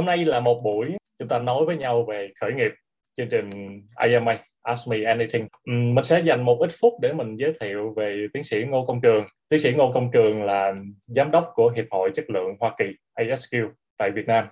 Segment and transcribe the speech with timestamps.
[0.00, 2.70] Hôm nay là một buổi chúng ta nói với nhau về khởi nghiệp,
[3.16, 3.50] chương trình
[3.94, 5.48] AMA Ask Me Anything.
[5.66, 9.00] Mình sẽ dành một ít phút để mình giới thiệu về tiến sĩ Ngô Công
[9.00, 9.24] Trường.
[9.48, 10.72] Tiến sĩ Ngô Công Trường là
[11.06, 12.84] giám đốc của Hiệp hội Chất lượng Hoa Kỳ
[13.14, 13.68] ASQ
[13.98, 14.46] tại Việt Nam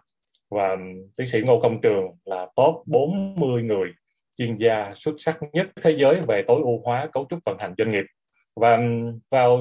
[0.50, 0.77] và
[1.19, 3.88] tiến sĩ Ngô Công Trường là top 40 người
[4.37, 7.74] chuyên gia xuất sắc nhất thế giới về tối ưu hóa cấu trúc vận hành
[7.78, 8.05] doanh nghiệp.
[8.56, 8.80] Và
[9.30, 9.60] vào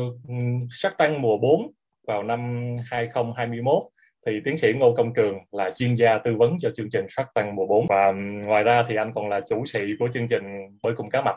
[0.71, 1.71] sắc tăng mùa 4
[2.07, 3.83] vào năm 2021
[4.27, 7.29] thì tiến sĩ Ngô Công Trường là chuyên gia tư vấn cho chương trình Shark
[7.33, 8.11] Tank mùa 4 và
[8.45, 10.43] ngoài ra thì anh còn là chủ sĩ của chương trình
[10.81, 11.35] bơi cùng cá mập.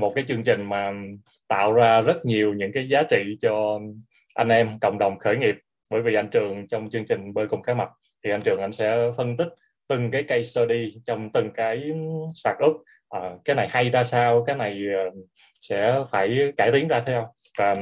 [0.00, 0.92] Một cái chương trình mà
[1.48, 3.80] tạo ra rất nhiều những cái giá trị cho
[4.34, 5.54] anh em cộng đồng khởi nghiệp.
[5.90, 7.88] Bởi vì anh Trường trong chương trình bơi cùng cá mập
[8.24, 9.48] thì anh Trường anh sẽ phân tích
[9.88, 11.92] từng cái case study trong từng cái
[12.34, 12.76] startup
[13.08, 15.20] à, cái này hay ra sao cái này ờ,
[15.60, 17.32] sẽ phải cải tiến ra theo.
[17.58, 17.74] Và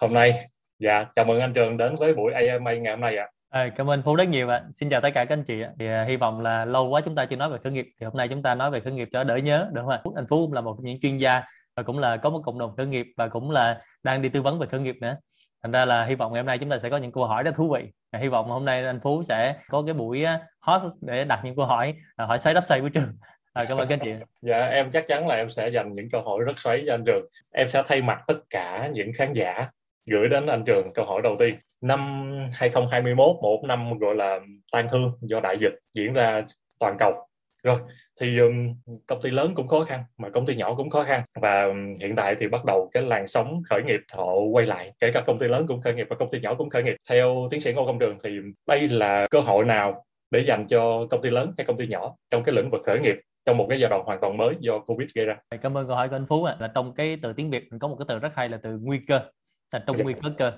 [0.00, 0.48] hôm nay
[0.78, 3.24] dạ chào mừng anh Trường đến với buổi AMA ngày hôm nay ạ.
[3.24, 4.62] À, Ờ, cảm ơn Phú rất nhiều ạ.
[4.74, 5.62] Xin chào tất cả các anh chị.
[5.78, 8.06] Thì à, hy vọng là lâu quá chúng ta chưa nói về khởi nghiệp thì
[8.06, 10.00] hôm nay chúng ta nói về khởi nghiệp cho đỡ nhớ đúng không ạ?
[10.16, 11.42] Anh Phú cũng là một trong những chuyên gia
[11.76, 14.42] và cũng là có một cộng đồng khởi nghiệp và cũng là đang đi tư
[14.42, 15.16] vấn về khởi nghiệp nữa.
[15.62, 17.42] Thành ra là hy vọng ngày hôm nay chúng ta sẽ có những câu hỏi
[17.42, 17.90] rất thú vị.
[18.10, 20.24] À, hy vọng hôm nay anh Phú sẽ có cái buổi
[20.60, 23.12] hot để đặt những câu hỏi à, hỏi xoáy đắp xoay của trường.
[23.52, 24.24] À, cảm ơn các anh chị.
[24.42, 27.04] Dạ em chắc chắn là em sẽ dành những câu hỏi rất xoáy cho anh
[27.06, 27.26] Trường.
[27.52, 29.68] Em sẽ thay mặt tất cả những khán giả
[30.10, 31.54] gửi đến anh Trường câu hỏi đầu tiên.
[31.80, 32.00] Năm
[32.52, 34.40] 2021 một năm gọi là
[34.72, 36.42] tan thương do đại dịch diễn ra
[36.80, 37.12] toàn cầu.
[37.64, 37.78] Rồi
[38.20, 38.74] thì um,
[39.06, 41.22] công ty lớn cũng khó khăn mà công ty nhỏ cũng khó khăn.
[41.40, 44.92] Và um, hiện tại thì bắt đầu cái làn sóng khởi nghiệp họ quay lại
[45.00, 46.96] kể cả công ty lớn cũng khởi nghiệp và công ty nhỏ cũng khởi nghiệp.
[47.08, 48.30] Theo tiến sĩ ngô công trường thì
[48.66, 52.14] đây là cơ hội nào để dành cho công ty lớn hay công ty nhỏ
[52.30, 54.78] trong cái lĩnh vực khởi nghiệp trong một cái giai đoạn hoàn toàn mới do
[54.78, 55.36] covid gây ra?
[55.62, 56.56] Cảm ơn câu hỏi của anh phú ạ.
[56.60, 58.78] Là trong cái từ tiếng việt mình có một cái từ rất hay là từ
[58.82, 59.20] nguy cơ
[59.72, 60.52] là trong nguy cơ cơ.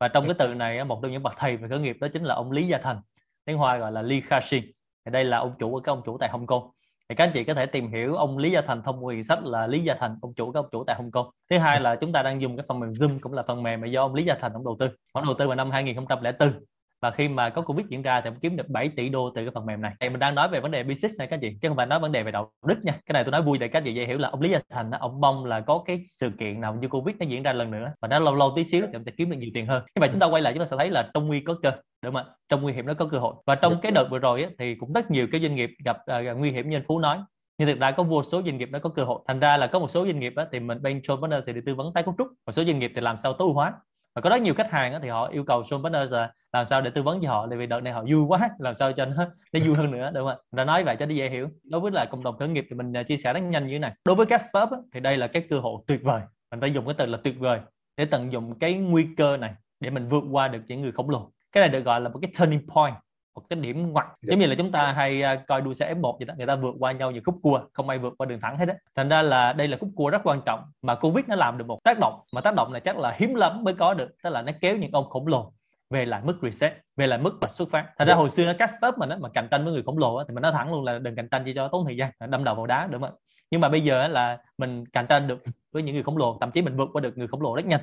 [0.00, 2.24] Và trong cái từ này một trong những bậc thầy về khởi nghiệp đó chính
[2.24, 3.00] là ông Lý Gia Thành
[3.44, 4.72] tiếng Hoa gọi là Lee Ka-shing
[5.10, 6.70] đây là ông chủ của các ông chủ tại Hồng Kông.
[7.08, 9.44] Thì các anh chị có thể tìm hiểu ông Lý Gia Thành thông qua sách
[9.44, 11.30] là Lý Gia Thành ông chủ các ông chủ tại Hồng Kông.
[11.50, 13.80] Thứ hai là chúng ta đang dùng cái phần mềm Zoom cũng là phần mềm
[13.80, 14.90] mà do ông Lý Gia Thành ông đầu tư.
[15.12, 16.52] Ông đầu tư vào năm 2004
[17.00, 19.50] và khi mà có covid diễn ra thì kiếm được 7 tỷ đô từ cái
[19.54, 19.94] phần mềm này.
[20.00, 22.00] Thì mình đang nói về vấn đề business này các chị chứ không phải nói
[22.00, 22.92] vấn đề về đạo đức nha.
[22.92, 24.90] Cái này tôi nói vui để các chị dễ hiểu là ông lý gia thành
[24.90, 27.92] ông mong là có cái sự kiện nào như covid nó diễn ra lần nữa.
[28.00, 29.82] Và nó lâu lâu tí xíu thì ông sẽ kiếm được nhiều tiền hơn.
[29.94, 31.72] Nhưng mà chúng ta quay lại chúng ta sẽ thấy là trong nguy có cơ
[32.02, 32.34] đúng không ạ?
[32.48, 33.34] Trong nguy hiểm nó có cơ hội.
[33.46, 35.96] Và trong cái đợt vừa rồi ấy, thì cũng rất nhiều cái doanh nghiệp gặp
[35.96, 37.18] uh, nguy hiểm như anh phú nói.
[37.58, 39.20] Nhưng thực ra có vô số doanh nghiệp đã có cơ hội.
[39.28, 41.52] Thành ra là có một số doanh nghiệp đó, thì mình bên John Partners sẽ
[41.52, 42.28] được tư vấn tái cấu trúc.
[42.46, 43.72] Một số doanh nghiệp thì làm sao tối ưu hóa
[44.18, 46.80] và có rất nhiều khách hàng thì họ yêu cầu Sean Partners là làm sao
[46.80, 49.04] để tư vấn cho họ, tại vì đợt này họ vui quá, làm sao cho
[49.04, 50.36] nó nó vui hơn nữa, đúng không ạ?
[50.52, 51.48] Đã nói vậy cho nó dễ hiểu.
[51.64, 53.72] Đối với lại cộng đồng khởi nghiệp thì mình à, chia sẻ rất nhanh như
[53.72, 53.92] thế này.
[54.04, 56.20] Đối với các startup thì đây là cái cơ hội tuyệt vời.
[56.50, 57.60] Mình phải dùng cái từ là tuyệt vời
[57.96, 61.10] để tận dụng cái nguy cơ này để mình vượt qua được những người khổng
[61.10, 61.32] lồ.
[61.52, 62.94] Cái này được gọi là một cái turning point
[63.34, 64.06] một cái điểm ngoặt.
[64.06, 64.30] Dạ.
[64.30, 66.56] giống như là chúng ta hay à, coi đua xe F1 vậy đó người ta
[66.56, 68.74] vượt qua nhau những khúc cua không ai vượt qua đường thẳng hết á.
[68.94, 71.66] Thành ra là đây là khúc cua rất quan trọng mà covid nó làm được
[71.66, 74.30] một tác động mà tác động này chắc là hiếm lắm mới có được tức
[74.30, 75.52] là nó kéo những ông khổng lồ
[75.90, 77.86] về lại mức reset về lại mức mà xuất phát.
[77.98, 78.18] Thành ra dạ.
[78.18, 80.34] hồi xưa các startup mình á, mà cạnh tranh với người khổng lồ á, thì
[80.34, 82.54] mình nói thẳng luôn là đừng cạnh tranh chỉ cho tốn thời gian đâm đầu
[82.54, 83.14] vào đá đúng không
[83.50, 85.38] nhưng mà bây giờ là mình cạnh tranh được
[85.72, 87.66] với những người khổng lồ thậm chí mình vượt qua được người khổng lồ rất
[87.66, 87.80] nhanh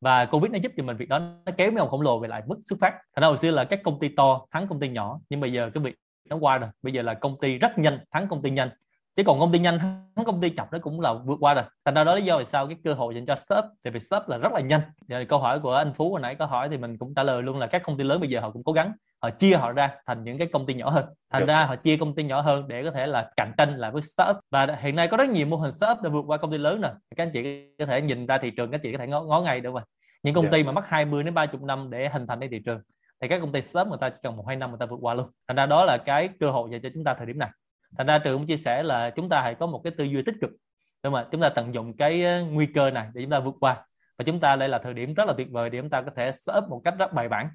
[0.00, 2.28] và covid nó giúp cho mình việc đó nó kéo mấy ông khổng lồ về
[2.28, 2.90] lại mức xuất phát.
[2.90, 5.52] Thành ra hồi xưa là các công ty to thắng công ty nhỏ, nhưng bây
[5.52, 5.94] giờ cái việc
[6.28, 6.70] nó qua rồi.
[6.82, 8.68] Bây giờ là công ty rất nhanh thắng công ty nhanh
[9.18, 11.64] chứ còn công ty nhanh thắng công ty chậm nó cũng là vượt qua rồi.
[11.84, 14.02] Thành ra đó lý do vì sao cái cơ hội dành cho startup thì việc
[14.02, 14.80] startup là rất là nhanh.
[15.08, 17.42] Giờ câu hỏi của anh phú hồi nãy có hỏi thì mình cũng trả lời
[17.42, 18.92] luôn là các công ty lớn bây giờ họ cũng cố gắng
[19.22, 21.04] họ chia họ ra thành những cái công ty nhỏ hơn.
[21.32, 21.46] Thành Được.
[21.48, 24.02] ra họ chia công ty nhỏ hơn để có thể là cạnh tranh lại với
[24.02, 26.58] startup và hiện nay có rất nhiều mô hình startup đã vượt qua công ty
[26.58, 29.06] lớn rồi các anh chị có thể nhìn ra thị trường các chị có thể
[29.06, 29.82] ngó, ngó ngay được rồi.
[30.22, 32.80] Những công ty mà mất 20 đến 30 năm để hình thành cái thị trường
[33.20, 34.98] thì các công ty startup người ta chỉ cần một hai năm người ta vượt
[35.00, 35.30] qua luôn.
[35.48, 37.50] Thành ra đó là cái cơ hội dành cho chúng ta thời điểm này
[37.96, 40.22] thành ra trường cũng chia sẻ là chúng ta hãy có một cái tư duy
[40.22, 40.50] tích cực.
[41.02, 43.54] Đúng không chúng ta tận dụng cái ờ, nguy cơ này để chúng ta vượt
[43.60, 43.76] qua.
[44.18, 46.10] Và chúng ta đây là thời điểm rất là tuyệt vời để chúng ta có
[46.16, 47.48] thể up một cách rất bài bản.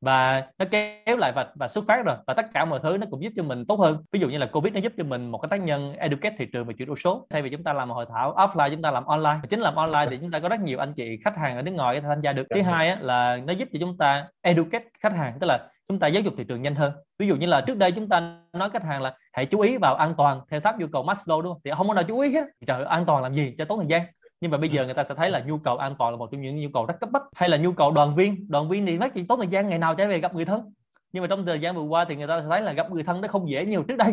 [0.00, 2.16] Và nó kéo lại và và xuất phát rồi.
[2.26, 4.04] Và tất cả mọi thứ nó cũng giúp cho mình tốt hơn.
[4.12, 6.46] Ví dụ như là covid nó giúp cho mình một cái tác nhân educate thị
[6.52, 7.26] trường về chuyển đổi số.
[7.30, 9.40] Thay vì chúng ta làm hội thảo offline chúng ta làm online.
[9.50, 11.72] Chính làm online thì chúng ta có rất nhiều anh chị khách hàng ở nước
[11.72, 12.46] ngoài tham gia được.
[12.54, 15.38] Thứ hai á, là nó giúp cho chúng ta educate khách hàng.
[15.40, 16.92] Tức là chúng ta giáo dục thị trường nhanh hơn.
[17.18, 19.76] Ví dụ như là trước đây chúng ta nói khách hàng là hãy chú ý
[19.76, 21.60] vào an toàn theo tháp nhu cầu Maslow đúng không?
[21.64, 22.44] Thì không có nào chú ý hết.
[22.66, 23.54] Trời an toàn làm gì?
[23.58, 24.02] Cho tốn thời gian.
[24.40, 26.28] Nhưng mà bây giờ người ta sẽ thấy là nhu cầu an toàn là một
[26.32, 27.22] trong những nhu cầu rất cấp bách.
[27.34, 28.46] Hay là nhu cầu đoàn viên.
[28.48, 30.72] Đoàn viên thì mất chỉ tốn thời gian ngày nào trở về gặp người thân.
[31.12, 33.02] Nhưng mà trong thời gian vừa qua thì người ta sẽ thấy là gặp người
[33.02, 34.12] thân nó không dễ nhiều trước đây.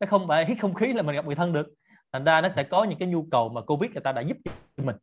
[0.00, 1.66] Nó không phải hít không khí là mình gặp người thân được.
[2.12, 4.36] Thành ra nó sẽ có những cái nhu cầu mà covid người ta đã giúp
[4.76, 4.96] cho mình.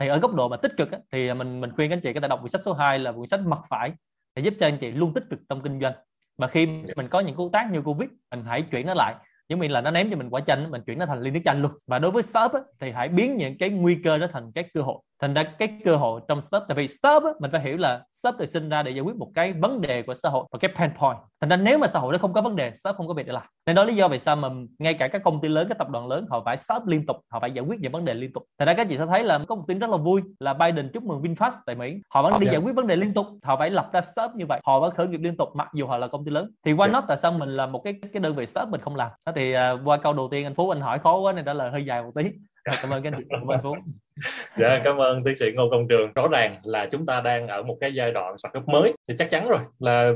[0.00, 2.12] Thì ở góc độ mà tích cực á, thì mình mình khuyên các anh chị
[2.12, 3.92] có thể đọc quyển sách số 2 là quyển sách mặt phải
[4.36, 5.92] để giúp cho anh chị luôn tích cực trong kinh doanh.
[6.38, 6.66] Mà khi
[6.96, 9.14] mình có những cú tác như covid mình hãy chuyển nó lại.
[9.48, 11.40] Giống như là nó ném cho mình quả chanh mình chuyển nó thành ly nước
[11.44, 11.72] chanh luôn.
[11.86, 14.82] Và đối với startup thì hãy biến những cái nguy cơ đó thành cái cơ
[14.82, 18.02] hội thành ra cái cơ hội trong startup tại vì startup mình phải hiểu là
[18.12, 20.58] startup được sinh ra để giải quyết một cái vấn đề của xã hội và
[20.58, 21.18] cái pain point.
[21.40, 23.26] Thành ra nếu mà xã hội nó không có vấn đề startup không có việc
[23.26, 23.42] để làm.
[23.66, 25.88] Nên đó lý do vì sao mà ngay cả các công ty lớn các tập
[25.90, 28.32] đoàn lớn họ phải startup liên tục họ phải giải quyết những vấn đề liên
[28.32, 28.42] tục.
[28.58, 30.90] Thành ra các chị sẽ thấy là có một tin rất là vui là Biden
[30.92, 31.94] chúc mừng VinFast tại Mỹ.
[32.08, 34.46] Họ vẫn đi giải quyết vấn đề liên tục họ phải lập ra startup như
[34.48, 36.50] vậy họ vẫn khởi nghiệp liên tục mặc dù họ là công ty lớn.
[36.64, 37.04] Thì why not?
[37.08, 39.10] Tại sao mình là một cái cái đơn vị startup mình không làm?
[39.26, 41.52] Đó thì uh, qua câu đầu tiên anh Phú anh hỏi khó quá nên trả
[41.52, 42.22] lời hơi dài một tí
[42.64, 43.76] cảm ơn anh cảm ơn Phú.
[44.56, 46.12] Dạ cảm ơn tiến sĩ ngô công trường.
[46.14, 49.30] Rõ ràng là chúng ta đang ở một cái giai đoạn startup mới thì chắc
[49.30, 50.12] chắn rồi là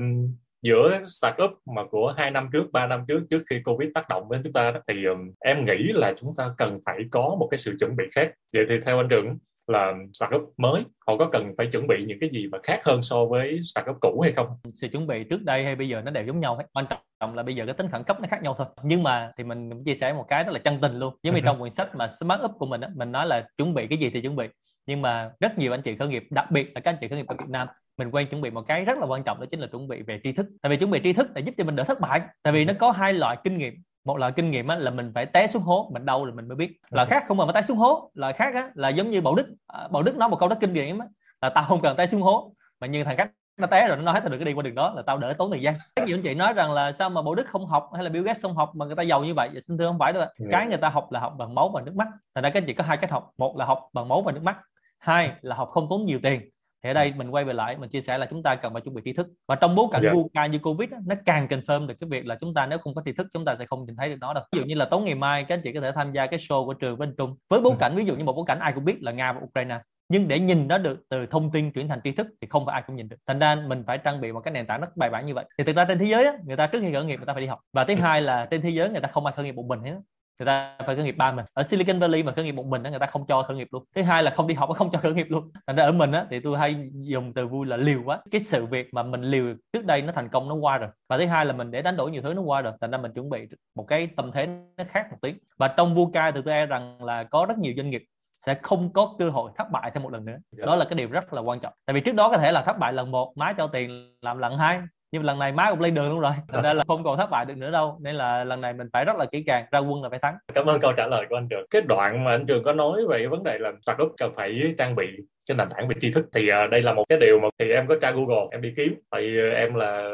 [0.62, 4.30] giữa startup mà của hai năm trước ba năm trước trước khi covid tác động
[4.30, 7.48] đến chúng ta đó, thì um, em nghĩ là chúng ta cần phải có một
[7.50, 8.32] cái sự chuẩn bị khác.
[8.52, 9.38] Vậy thì theo anh trường
[9.70, 10.82] là startup mới.
[11.06, 13.96] Họ có cần phải chuẩn bị những cái gì mà khác hơn so với startup
[14.00, 14.46] cũ hay không?
[14.74, 16.64] Sự chuẩn bị trước đây hay bây giờ nó đều giống nhau hết.
[16.72, 16.86] Quan
[17.20, 18.66] trọng là bây giờ cái tính khẩn cấp nó khác nhau thôi.
[18.82, 21.14] Nhưng mà thì mình chia sẻ một cái rất là chân tình luôn.
[21.22, 23.74] Giống như trong quyển sách mà smart up của mình á mình nói là chuẩn
[23.74, 24.46] bị cái gì thì chuẩn bị.
[24.86, 27.18] Nhưng mà rất nhiều anh chị khởi nghiệp đặc biệt là các anh chị khởi
[27.18, 27.68] nghiệp ở Việt Nam
[27.98, 30.02] mình quen chuẩn bị một cái rất là quan trọng đó chính là chuẩn bị
[30.02, 30.46] về tri thức.
[30.62, 32.20] Tại vì chuẩn bị tri thức để giúp cho mình đỡ thất bại.
[32.42, 33.74] Tại vì nó có hai loại kinh nghiệm
[34.08, 36.48] một loại kinh nghiệm á, là mình phải té xuống hố mình đau rồi mình
[36.48, 36.72] mới biết.
[36.90, 39.34] Là khác không mà mà té xuống hố là khác á, là giống như bảo
[39.34, 39.46] đức.
[39.66, 41.06] À, bảo đức nói một câu rất kinh nghiệm á,
[41.42, 44.02] là tao không cần té xuống hố mà như thằng khác nó té rồi nó
[44.02, 45.74] nói hết tao được cái đi qua đường đó là tao đỡ tốn thời gian.
[45.96, 48.10] Các nhiều anh chị nói rằng là sao mà bảo đức không học hay là
[48.10, 49.48] bill gates không học mà người ta giàu như vậy?
[49.52, 50.46] Vậy xin thưa không phải đâu ừ.
[50.50, 52.08] cái người ta học là học bằng máu và nước mắt.
[52.34, 53.30] Thành ra các anh chị có hai cách học.
[53.38, 54.56] Một là học bằng máu và nước mắt.
[54.98, 56.40] Hai là học không tốn nhiều tiền
[56.82, 58.82] thì ở đây mình quay về lại mình chia sẻ là chúng ta cần phải
[58.82, 60.14] chuẩn bị tri thức và trong bối cảnh yeah.
[60.14, 60.22] Dạ.
[60.22, 63.02] VUCA như covid nó càng confirm được cái việc là chúng ta nếu không có
[63.04, 64.84] tri thức chúng ta sẽ không nhìn thấy được nó đâu ví dụ như là
[64.84, 67.14] tối ngày mai các anh chị có thể tham gia cái show của trường bên
[67.18, 67.76] Trung với bối ừ.
[67.80, 70.28] cảnh ví dụ như một bối cảnh ai cũng biết là Nga và Ukraine nhưng
[70.28, 72.82] để nhìn nó được từ thông tin chuyển thành tri thức thì không phải ai
[72.86, 75.10] cũng nhìn được thành ra mình phải trang bị một cái nền tảng rất bài
[75.10, 77.04] bản như vậy thì thực ra trên thế giới á, người ta trước khi khởi
[77.04, 78.00] nghiệp người ta phải đi học và thứ ừ.
[78.00, 79.94] hai là trên thế giới người ta không ai khởi nghiệp một mình hết
[80.38, 81.44] người ta phải khởi nghiệp ba mình.
[81.52, 83.68] Ở Silicon Valley mà khởi nghiệp một mình đó, người ta không cho khởi nghiệp
[83.70, 83.84] luôn.
[83.94, 85.50] Thứ hai là không đi học không cho khởi nghiệp luôn.
[85.66, 88.20] Thành ra ở mình á, thì tôi hay dùng từ vui là liều quá.
[88.30, 90.90] Cái sự việc mà mình liều trước đây nó thành công nó qua rồi.
[91.08, 92.72] Và thứ hai là mình để đánh đổi nhiều thứ nó qua rồi.
[92.80, 94.46] Thành ra mình chuẩn bị một cái tâm thế
[94.76, 95.34] nó khác một tí.
[95.58, 98.02] Và trong VUCA thì tôi e rằng là có rất nhiều doanh nghiệp
[98.38, 100.32] sẽ không có cơ hội thất bại thêm một lần nữa.
[100.32, 100.42] Yeah.
[100.52, 100.66] Dạ.
[100.66, 101.72] đó là cái điều rất là quan trọng.
[101.86, 104.38] Tại vì trước đó có thể là thất bại lần một má cho tiền làm
[104.38, 104.80] lần hai
[105.12, 106.32] nhưng lần này má cũng lên đường luôn rồi.
[106.48, 107.98] Thành ra là không còn thất bại được nữa đâu.
[108.00, 110.34] Nên là lần này mình phải rất là kỹ càng ra quân là phải thắng.
[110.54, 111.66] Cảm ơn câu trả lời của anh trường.
[111.70, 114.94] Cái đoạn mà anh trường có nói về vấn đề là startup cần phải trang
[114.94, 115.06] bị
[115.48, 117.70] cái nền tảng về tri thức thì uh, đây là một cái điều mà thì
[117.70, 118.94] em có tra google em đi kiếm.
[119.10, 120.10] Tại uh, à, em là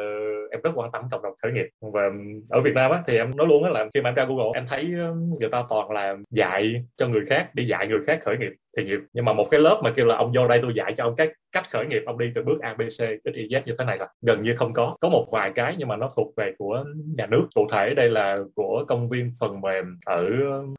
[0.50, 1.66] em rất quan tâm cộng đồng khởi nghiệp.
[1.92, 2.02] Và
[2.50, 4.50] ở Việt Nam á thì em nói luôn á là khi mà em ra Google
[4.54, 5.08] em thấy à,
[5.40, 8.84] người ta toàn là dạy cho người khác đi dạy người khác khởi nghiệp thì
[8.84, 11.04] nghiệp nhưng mà một cái lớp mà kêu là ông vô đây tôi dạy cho
[11.04, 13.60] ông cách cách khởi nghiệp ông đi từ bước A B C đến Y Z
[13.64, 14.96] như thế này là gần như không có.
[15.00, 16.84] Có một vài cái nhưng mà nó thuộc về của
[17.16, 17.46] nhà nước.
[17.54, 20.30] Cụ thể đây là của công viên phần mềm ở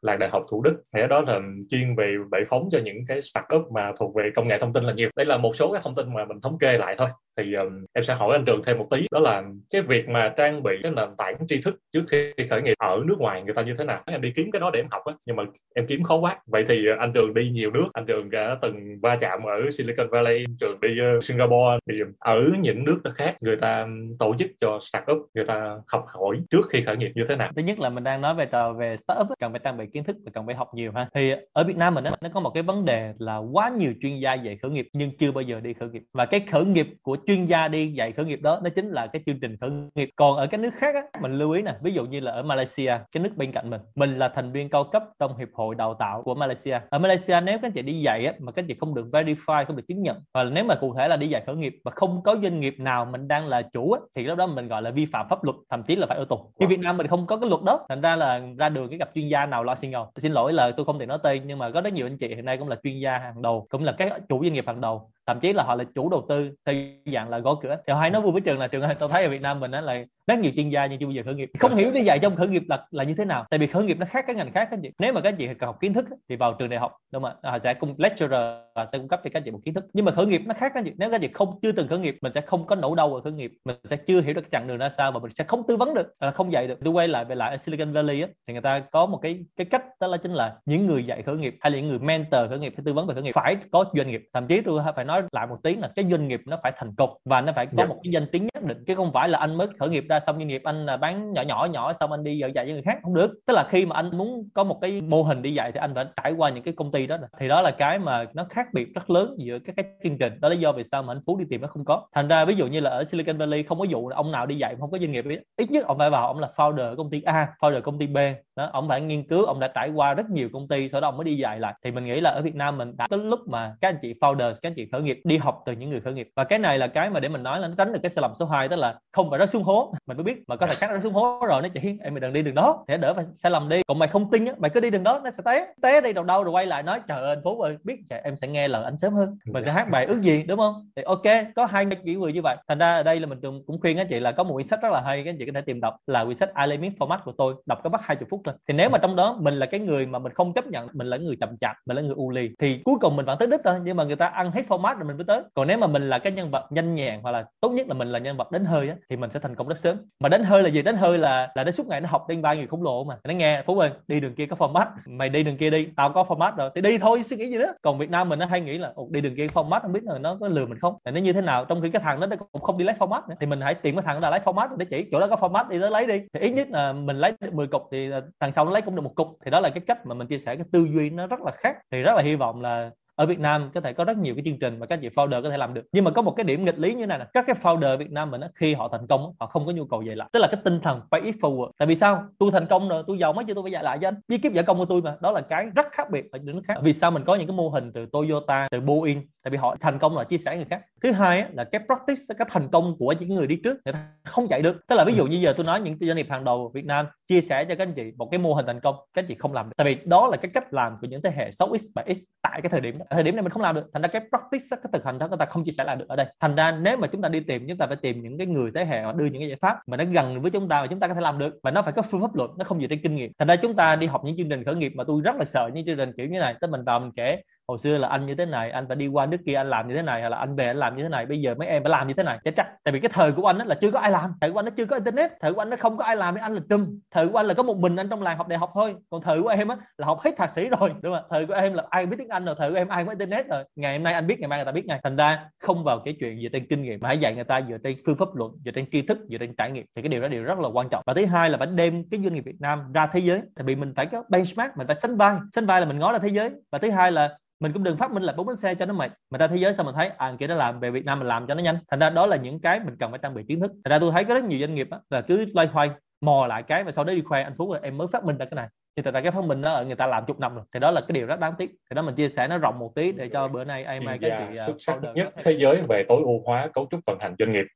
[0.02, 0.82] làng đại học Thủ Đức.
[0.94, 4.45] Thì đó là chuyên về bệ phóng cho những cái startup mà thuộc về công
[4.48, 5.10] nghệ thông tin là nhiều.
[5.16, 7.08] Đây là một số cái thông tin mà mình thống kê lại thôi.
[7.38, 10.34] Thì um, em sẽ hỏi anh Trường thêm một tí đó là cái việc mà
[10.36, 13.54] trang bị cái nền tảng tri thức trước khi khởi nghiệp ở nước ngoài người
[13.54, 14.02] ta như thế nào?
[14.06, 15.42] Em đi kiếm cái đó để em học á nhưng mà
[15.74, 16.38] em kiếm khó quá.
[16.46, 17.86] Vậy thì uh, anh Trường đi nhiều nước.
[17.92, 22.12] Anh Trường đã từng va chạm ở Silicon Valley Trường đi uh, Singapore thì um,
[22.18, 23.36] ở những nước khác.
[23.40, 23.86] Người ta
[24.18, 27.52] tổ chức cho startup người ta học hỏi trước khi khởi nghiệp như thế nào?
[27.56, 30.04] Thứ nhất là mình đang nói về trò về startup cần phải trang bị kiến
[30.04, 31.08] thức và cần phải học nhiều ha.
[31.14, 33.92] Thì ở Việt Nam mình đó, nó có một cái vấn đề là quá nhiều
[34.02, 36.02] chuyên gia dạy khởi nghiệp nhưng chưa bao giờ đi khởi nghiệp.
[36.12, 39.06] Và cái khởi nghiệp của chuyên gia đi dạy khởi nghiệp đó nó chính là
[39.06, 40.10] cái chương trình khởi nghiệp.
[40.16, 42.42] Còn ở các nước khác á, mình lưu ý nè ví dụ như là ở
[42.42, 45.74] Malaysia cái nước bên cạnh mình mình là thành viên cao cấp trong hiệp hội
[45.74, 46.78] đào tạo của Malaysia.
[46.88, 49.76] Ở Malaysia nếu các chị đi dạy á, mà các chị không được verify không
[49.76, 51.90] được chứng nhận hoặc là nếu mà cụ thể là đi dạy khởi nghiệp và
[51.94, 54.82] không có doanh nghiệp nào mình đang là chủ á, thì lúc đó mình gọi
[54.82, 56.52] là vi phạm pháp luật thậm chí là phải ở tù.
[56.58, 58.98] Như Việt Nam mình không có cái luật đó thành ra là ra đường cái
[58.98, 60.10] gặp chuyên gia nào lo xin ngầu.
[60.16, 62.28] Xin lỗi là tôi không thể nói tên nhưng mà có rất nhiều anh chị
[62.28, 64.80] hiện nay cũng là chuyên gia hàng đầu cũng là các chủ doanh nghiệp hàng
[64.80, 66.74] đầu thậm chí là họ là chủ đầu tư theo
[67.12, 67.76] dạng là gõ cửa.
[67.86, 69.70] Thì hay nói vui với trường là trường ơi tôi thấy ở Việt Nam mình
[69.70, 71.50] đó là rất nhiều chuyên gia nhưng chưa bao giờ khởi nghiệp.
[71.58, 73.84] Không hiểu đi dạy trong khởi nghiệp là là như thế nào tại vì khởi
[73.84, 74.90] nghiệp nó khác các ngành khác các chị.
[74.98, 77.36] Nếu mà các chị cần học kiến thức thì vào trường đại học đúng không
[77.42, 77.50] ạ?
[77.50, 78.40] Họ sẽ cung lecturer
[78.74, 79.84] và sẽ cung cấp cho các chị một kiến thức.
[79.92, 80.92] Nhưng mà khởi nghiệp nó khác các chị.
[80.96, 83.20] Nếu các chị không chưa từng khởi nghiệp mình sẽ không có nỗi đau ở
[83.20, 83.52] khởi nghiệp.
[83.64, 85.76] Mình sẽ chưa hiểu được cái chặng đường ra sao và mình sẽ không tư
[85.76, 86.78] vấn được là không dạy được.
[86.84, 89.38] Tôi quay lại về lại ở Silicon Valley á thì người ta có một cái
[89.56, 91.98] cái cách đó là chính là những người dạy khởi nghiệp hay là những người
[91.98, 94.22] mentor khởi nghiệp hay tư vấn về khởi nghiệp phải có doanh nghiệp.
[94.32, 96.72] Thậm chí tôi phải nói nói lại một tiếng là cái doanh nghiệp nó phải
[96.76, 97.88] thành công và nó phải có yeah.
[97.88, 97.94] Dạ.
[97.94, 100.20] một cái danh tiếng nhất định chứ không phải là anh mới khởi nghiệp ra
[100.20, 102.72] xong doanh nghiệp anh là bán nhỏ nhỏ nhỏ xong anh đi dạy dạy cho
[102.72, 105.42] người khác không được tức là khi mà anh muốn có một cái mô hình
[105.42, 107.70] đi dạy thì anh phải trải qua những cái công ty đó thì đó là
[107.70, 110.60] cái mà nó khác biệt rất lớn giữa các cái chương trình đó là lý
[110.60, 112.66] do vì sao mà anh phú đi tìm nó không có thành ra ví dụ
[112.66, 115.12] như là ở Silicon Valley không có vụ ông nào đi dạy không có doanh
[115.12, 115.44] nghiệp ấy.
[115.56, 118.18] ít nhất ông phải vào ông là founder công ty A founder công ty B
[118.56, 121.08] đó ông phải nghiên cứu ông đã trải qua rất nhiều công ty sau đó
[121.08, 121.74] ông mới đi dạy lại.
[121.84, 124.14] Thì mình nghĩ là ở Việt Nam mình đã tới lúc mà các anh chị
[124.20, 126.28] founder các anh chị khởi nghiệp đi học từ những người khởi nghiệp.
[126.36, 128.22] Và cái này là cái mà để mình nói là nó tránh được cái sai
[128.22, 129.92] lầm số 2 tức là không phải rớt xuống hố.
[130.06, 132.20] Mình mới biết mà có thể khác rớt xuống hố rồi nó chỉ em mày
[132.20, 133.82] đừng đi đường đó để đỡ phải sai lầm đi.
[133.88, 135.66] Còn mày không tin á mày cứ đi đường đó nó sẽ té.
[135.82, 138.20] Té đi đâu đâu rồi quay lại nói trời ơi anh phú ơi biết trời,
[138.24, 139.38] em sẽ nghe lời anh sớm hơn.
[139.44, 140.90] Mình sẽ hát bài ước gì đúng không?
[140.96, 141.22] Thì ok
[141.56, 142.56] có hai kiểu người như vậy.
[142.68, 144.82] Thành ra ở đây là mình cũng khuyên các chị là có một quyển sách
[144.82, 146.92] rất là hay các anh chị có thể tìm đọc là quyển sách I Limit
[146.98, 149.54] Format của tôi đọc có bắt 20 phút thôi thì nếu mà trong đó mình
[149.54, 152.02] là cái người mà mình không chấp nhận mình là người chậm chạp mình là
[152.02, 154.26] người u lì thì cuối cùng mình vẫn tới đích thôi nhưng mà người ta
[154.26, 155.42] ăn hết format rồi mình mới tới.
[155.54, 157.94] Còn nếu mà mình là cái nhân vật nhanh nhẹn hoặc là tốt nhất là
[157.94, 159.96] mình là nhân vật đến hơi á thì mình sẽ thành công rất sớm.
[160.20, 160.82] Mà đến hơi là gì?
[160.82, 163.18] Đến hơi là là đến suốt ngày nó học trên vai người khổng lồ mà.
[163.24, 166.12] Nó nghe phú ơi đi đường kia có format mày đi đường kia đi tao
[166.12, 166.70] có format rồi.
[166.74, 167.74] Thì đi thôi suy nghĩ gì nữa.
[167.82, 170.18] Còn việt nam mình nó hay nghĩ là đi đường kia format không biết là
[170.18, 170.94] nó có lừa mình không?
[171.04, 171.64] Là nó như thế nào?
[171.64, 173.34] Trong khi cái thằng đó nó cũng không đi lấy format nữa.
[173.40, 175.68] Thì mình hãy tìm cái thằng đó lấy format để chỉ chỗ đó có format
[175.68, 176.20] đi tới lấy đi.
[176.32, 178.94] Thì ít nhất là mình lấy được 10 cục thì thằng sau nó lấy cũng
[178.96, 179.38] được một cục.
[179.44, 181.52] Thì đó là cái cách mà mình chia sẻ, cái tư duy nó rất là
[181.52, 181.76] khác.
[181.90, 184.42] Thì rất là hy vọng là ở Việt Nam có thể có rất nhiều cái
[184.44, 185.82] chương trình mà các chị founder có thể làm được.
[185.92, 188.10] Nhưng mà có một cái điểm nghịch lý như này là các cái founder Việt
[188.10, 190.28] Nam mình khi họ thành công họ không có nhu cầu dạy lại.
[190.32, 191.70] Tức là cái tinh thần pay it forward.
[191.78, 192.24] Tại vì sao?
[192.38, 194.14] Tôi thành công rồi, tôi giàu mấy chứ tôi phải dạy lại cho anh.
[194.28, 196.56] Bí kíp giả công của tôi mà, đó là cái rất khác biệt ở những
[196.56, 196.78] nước khác.
[196.82, 199.76] Vì sao mình có những cái mô hình từ Toyota, từ Boeing, tại vì họ
[199.80, 200.82] thành công là chia sẻ người khác.
[201.02, 204.06] Thứ hai là cái practice, cái thành công của những người đi trước, người ta
[204.24, 204.86] không dạy được.
[204.88, 207.06] Tức là ví dụ như giờ tôi nói những doanh nghiệp hàng đầu Việt Nam
[207.26, 209.34] chia sẻ cho các anh chị một cái mô hình thành công, các anh chị
[209.38, 209.72] không làm được.
[209.76, 212.70] Tại vì đó là cái cách làm của những thế hệ 6x 7x tại cái
[212.70, 213.86] thời điểm đó thời điểm này mình không làm được.
[213.92, 216.08] Thành ra cái practice cái thực hành đó người ta không chia sẻ lại được
[216.08, 216.26] ở đây.
[216.40, 218.70] Thành ra nếu mà chúng ta đi tìm, chúng ta phải tìm những cái người
[218.74, 220.86] thế hệ họ đưa những cái giải pháp mà nó gần với chúng ta và
[220.86, 222.80] chúng ta có thể làm được và nó phải có phương pháp luận nó không
[222.80, 223.32] dựa trên kinh nghiệm.
[223.38, 225.44] Thành ra chúng ta đi học những chương trình khởi nghiệp mà tôi rất là
[225.44, 228.08] sợ những chương trình kiểu như này, tới mình vào mình kể hồi xưa là
[228.08, 230.20] anh như thế này, anh phải đi qua nước kia anh làm như thế này
[230.20, 232.08] hay là anh về anh làm như thế này, bây giờ mấy em phải làm
[232.08, 232.38] như thế này.
[232.44, 232.66] Chắc chắc.
[232.84, 234.32] Tại vì cái thời của anh là chưa có ai làm.
[234.40, 236.34] Thời của anh nó chưa có internet, thời của anh nó không có ai làm
[236.34, 237.00] thì anh là trùm.
[237.10, 238.94] Thời của anh là có một mình anh trong làng học đại học thôi.
[239.10, 241.54] Còn thời của em á là học hết thạc sĩ rồi, đúng không thời của
[241.54, 243.64] em là ai biết tiếng anh rồi, thời của em ai có internet rồi.
[243.76, 245.00] Ngày hôm nay anh biết, ngày mai người ta biết ngay.
[245.02, 247.60] Thành ra không vào cái chuyện dựa trên kinh nghiệm, mà hãy dạy người ta
[247.68, 249.86] dựa trên phương pháp luận, dựa trên tri thức, dựa trên trải nghiệm.
[249.96, 251.02] Thì cái điều đó điều rất là quan trọng.
[251.06, 253.40] Và thứ hai là phải đem cái doanh nghiệp Việt Nam ra thế giới.
[253.56, 255.36] Tại vì mình phải có benchmark, mình phải sánh vai.
[255.52, 256.50] Sánh vai là mình ngó ra thế giới.
[256.72, 258.94] Và thứ hai là mình cũng đừng phát minh lại bốn bánh xe cho nó
[258.94, 259.12] mệt.
[259.30, 260.08] Mà ra thế giới sao mình thấy?
[260.08, 261.78] À kia nó làm về Việt Nam mình làm cho nó nhanh.
[261.90, 263.72] Thành ra đó là những cái mình cần phải trang bị kiến thức.
[263.84, 266.46] Thành ra tôi thấy có rất nhiều doanh nghiệp đó, là cứ loay hoay mò
[266.46, 267.42] lại cái và sau đó đi khoe.
[267.42, 268.68] Anh phú là em mới phát minh ra cái này.
[268.96, 270.64] Thì thật ra cái phát minh đó người ta làm chục năm rồi.
[270.72, 271.70] Thì đó là cái điều rất đáng tiếc.
[271.70, 274.18] Thì đó mình chia sẻ nó rộng một tí để cho bữa nay ai mai
[274.18, 277.34] cái chị xuất sắc nhất thế giới về tối ưu hóa cấu trúc vận hành
[277.38, 277.66] doanh nghiệp.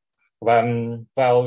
[0.40, 0.64] Và
[1.16, 1.44] vào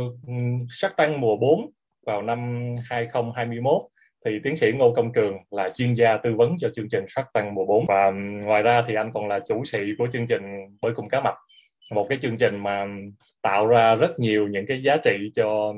[0.70, 1.70] sắc tăng mùa 4
[2.06, 3.82] vào năm 2021
[4.26, 7.28] thì tiến sĩ Ngô Công Trường là chuyên gia tư vấn cho chương trình Shark
[7.34, 8.12] Tank mùa 4 và
[8.46, 10.42] ngoài ra thì anh còn là chủ sĩ của chương trình
[10.82, 11.36] bơi cùng cá mập.
[11.92, 12.86] Một cái chương trình mà
[13.42, 15.74] tạo ra rất nhiều những cái giá trị cho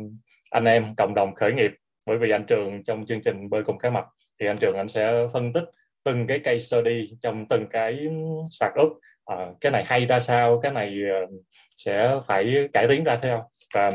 [0.52, 1.72] anh em cộng đồng khởi nghiệp.
[2.06, 4.06] Bởi vì anh Trường trong chương trình bơi cùng cá mập
[4.40, 5.66] thì anh Trường anh sẽ phân tích
[6.04, 8.08] từng cái case study trong từng cái
[8.52, 11.36] startup à, cái này hay ra sao cái này ờ,
[11.78, 13.50] sẽ phải cải tiến ra theo.
[13.74, 13.92] Và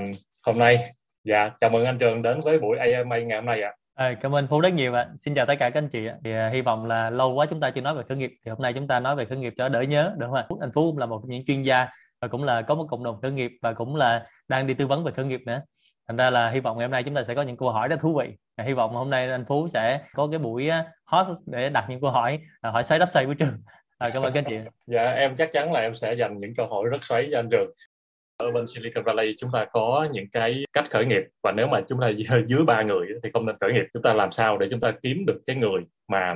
[0.47, 0.79] hôm nay
[1.25, 3.69] dạ chào mừng anh Trường đến với buổi AMA ngày hôm nay ạ.
[3.69, 5.09] À, Ờ, cảm ơn Phú rất nhiều ạ.
[5.21, 6.17] Xin chào tất cả các anh chị ạ.
[6.25, 8.51] Thì à, hy vọng là lâu quá chúng ta chưa nói về khởi nghiệp thì
[8.51, 10.47] hôm nay chúng ta nói về khởi nghiệp cho đỡ nhớ đúng không ạ?
[10.61, 11.89] Anh Phú cũng là một trong những chuyên gia
[12.21, 14.87] và cũng là có một cộng đồng khởi nghiệp và cũng là đang đi tư
[14.87, 15.63] vấn về khởi nghiệp nữa.
[16.09, 17.89] Thành ra là hy vọng ngày hôm nay chúng ta sẽ có những câu hỏi
[17.89, 18.37] rất thú vị.
[18.57, 20.71] À, hy vọng hôm nay anh Phú sẽ có cái buổi
[21.05, 23.55] hot để đặt những câu hỏi à, hỏi xoáy đáp xoay với trường.
[23.99, 24.71] À, cảm ơn các anh chị.
[24.87, 27.49] Dạ em chắc chắn là em sẽ dành những câu hỏi rất xoáy cho anh
[27.51, 27.71] Trường
[28.41, 31.81] ở bên Silicon Valley chúng ta có những cái cách khởi nghiệp và nếu mà
[31.89, 32.09] chúng ta
[32.47, 34.93] dưới ba người thì không nên khởi nghiệp, chúng ta làm sao để chúng ta
[35.03, 36.35] kiếm được cái người mà